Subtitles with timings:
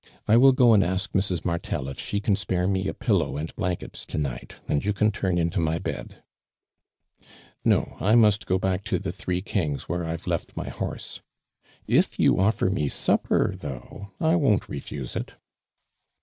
[0.27, 1.45] I will go and ask Mrs.
[1.45, 5.11] Martel if she can spare me a pillow and blanket to night, aud you can
[5.11, 6.23] turn into my bod.""
[7.63, 11.21] No, I must go back to the Three Kings, whore I've left my horse.
[11.85, 15.35] If you oHer ni« supper, though, I won't ref\ige it."